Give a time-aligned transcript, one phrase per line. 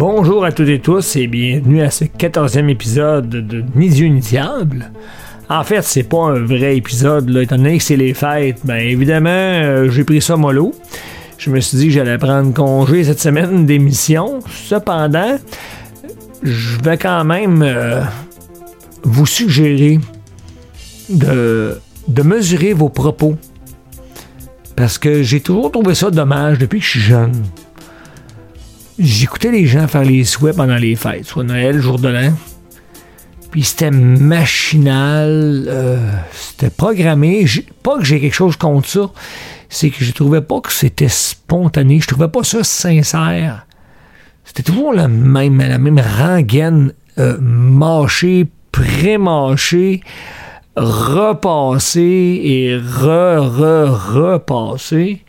[0.00, 4.20] Bonjour à toutes et tous et bienvenue à ce 14e épisode de Ni Dieu ni
[4.20, 4.92] Diable.
[5.48, 8.60] En fait, c'est pas un vrai épisode, là, étant donné que c'est les fêtes.
[8.62, 10.72] Ben évidemment, euh, j'ai pris ça mollo.
[11.36, 14.38] Je me suis dit que j'allais prendre congé cette semaine d'émission.
[14.48, 15.36] Cependant,
[16.44, 18.00] je vais quand même euh,
[19.02, 19.98] vous suggérer
[21.08, 23.34] de, de mesurer vos propos.
[24.76, 27.32] Parce que j'ai toujours trouvé ça dommage depuis que je suis jeune.
[28.98, 32.32] J'écoutais les gens faire les souhaits pendant les fêtes, soit Noël, jour de l'an.
[33.50, 37.44] Puis c'était machinal, euh, c'était programmé.
[37.82, 39.10] Pas que j'ai quelque chose contre ça,
[39.68, 42.00] c'est que je trouvais pas que c'était spontané.
[42.00, 43.66] Je trouvais pas ça sincère.
[44.44, 50.02] C'était toujours la même, la même rengaine euh, mâchée, pré-mâchée,
[50.76, 55.22] repassée et re-re-repassée.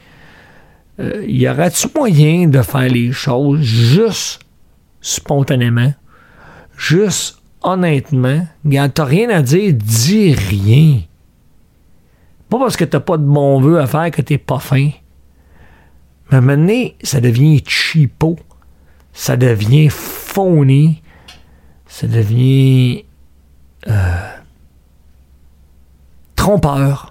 [1.00, 4.42] Euh, y aurait-tu moyen de faire les choses juste
[5.00, 5.94] spontanément,
[6.78, 8.46] juste honnêtement?
[8.70, 11.02] Quand t'as rien à dire, dis rien.
[12.50, 14.90] Pas parce que t'as pas de bon vœu à faire que t'es pas fin.
[16.32, 18.38] Mais maintenant, ça devient cheapo.
[19.14, 21.02] Ça devient phony.
[21.86, 23.04] Ça devient
[23.88, 24.38] euh,
[26.36, 27.09] trompeur.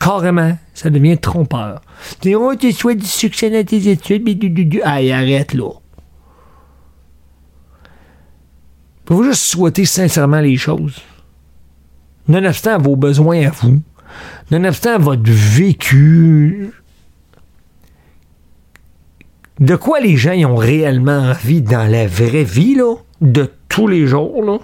[0.00, 1.82] Carrément, ça devient trompeur.
[2.22, 4.82] Tu oh, tu souhaites du succès dans tes études, mais du, du, du.
[4.82, 5.70] Aïe, arrête là.
[9.06, 10.96] Faut juste souhaiter sincèrement les choses.
[12.28, 13.80] Nonobstant vos besoins à vous,
[14.50, 16.70] nonobstant votre vécu,
[19.58, 24.06] de quoi les gens ont réellement envie dans la vraie vie, là, de tous les
[24.06, 24.58] jours, là,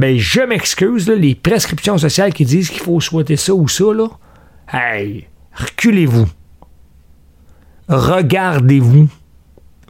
[0.00, 4.08] ben je m'excuse, les prescriptions sociales qui disent qu'il faut souhaiter ça ou ça, là,
[4.72, 6.26] hey, reculez-vous.
[7.86, 9.10] Regardez-vous.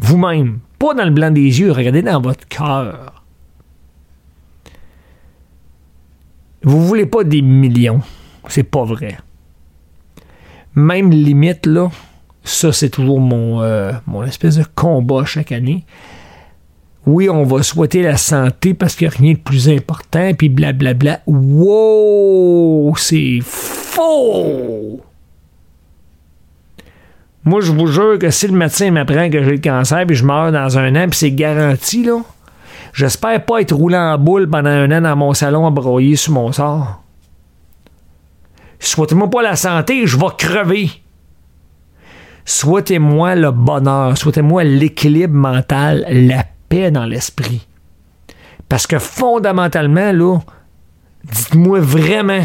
[0.00, 0.59] Vous-même.
[0.81, 3.22] Pas dans le blanc des yeux, regardez dans votre cœur.
[6.65, 8.00] Vous voulez pas des millions.
[8.48, 9.16] C'est pas vrai.
[10.75, 11.88] Même limite, là,
[12.42, 15.84] ça c'est toujours mon, euh, mon espèce de combat chaque année
[17.06, 20.49] oui, on va souhaiter la santé parce qu'il n'y a rien de plus important, puis
[20.49, 21.21] blablabla.
[21.27, 25.00] Wow, c'est faux!
[27.43, 30.25] Moi, je vous jure que si le médecin m'apprend que j'ai le cancer puis je
[30.25, 32.19] meurs dans un an, puis c'est garanti, là,
[32.93, 36.34] j'espère pas être roulé en boule pendant un an dans mon salon à broyer sur
[36.34, 37.03] mon sort.
[38.78, 40.91] Souhaitez-moi pas la santé, je vais crever.
[42.44, 47.66] Souhaitez-moi le bonheur, souhaitez-moi l'équilibre mental, la paix dans l'esprit.
[48.70, 50.38] Parce que fondamentalement, là,
[51.25, 52.44] dites-moi vraiment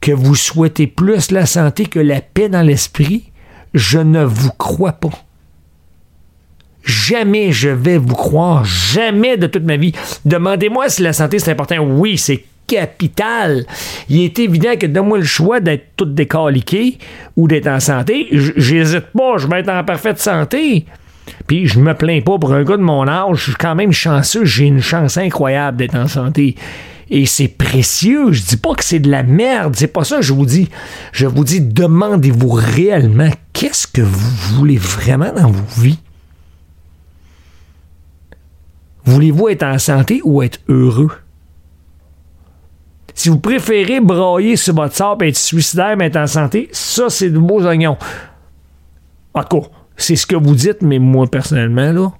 [0.00, 3.32] que vous souhaitez plus la santé que la paix dans l'esprit.
[3.74, 5.10] Je ne vous crois pas.
[6.84, 9.92] Jamais je vais vous croire, jamais de toute ma vie.
[10.24, 11.78] Demandez-moi si la santé c'est important.
[11.78, 13.66] Oui, c'est capital.
[14.08, 16.98] Il est évident que donne-moi le choix d'être tout décaliqué
[17.36, 18.28] ou d'être en santé.
[18.30, 20.86] J'hésite pas, je vais être en parfaite santé.
[21.46, 23.92] Puis je me plains pas pour un gars de mon âge, je suis quand même
[23.92, 26.56] chanceux, j'ai une chance incroyable d'être en santé.
[27.10, 30.22] Et c'est précieux, je dis pas que c'est de la merde, c'est pas ça que
[30.22, 30.68] je vous dis.
[31.12, 35.98] Je vous dis demandez-vous réellement qu'est-ce que vous voulez vraiment dans vos vies?
[39.04, 41.10] Voulez-vous être en santé ou être heureux?
[43.14, 47.10] Si vous préférez brailler sur votre sort et être suicidaire mais être en santé, ça
[47.10, 47.98] c'est de beaux oignons.
[50.02, 52.12] C'est ce que vous dites, mais moi, personnellement, là,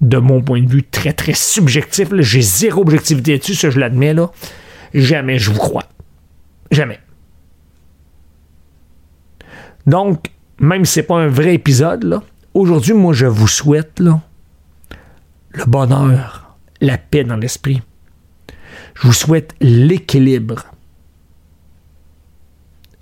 [0.00, 4.14] de mon point de vue très, très subjectif, j'ai zéro objectivité dessus, ça je l'admets,
[4.14, 4.30] là.
[4.92, 5.84] Jamais je vous crois.
[6.70, 7.00] Jamais.
[9.86, 12.20] Donc, même si c'est pas un vrai épisode,
[12.54, 17.82] aujourd'hui, moi, je vous souhaite, le bonheur, la paix dans l'esprit.
[18.94, 20.66] Je vous souhaite l'équilibre.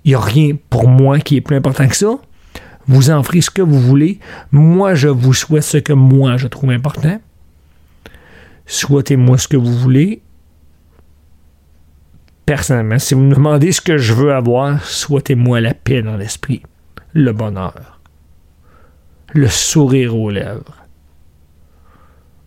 [0.05, 2.17] Il n'y a rien pour moi qui est plus important que ça.
[2.87, 4.19] Vous en ferez ce que vous voulez.
[4.51, 7.19] Moi, je vous souhaite ce que moi, je trouve important.
[8.65, 10.21] Souhaitez-moi ce que vous voulez.
[12.45, 16.61] Personnellement, si vous me demandez ce que je veux avoir, souhaitez-moi la paix dans l'esprit,
[17.13, 18.01] le bonheur,
[19.33, 20.75] le sourire aux lèvres,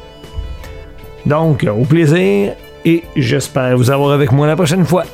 [1.24, 2.52] Donc, au plaisir
[2.84, 5.04] et j'espère vous avoir avec moi la prochaine fois.